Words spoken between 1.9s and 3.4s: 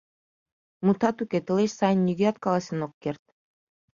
нигӧ каласен ок керт.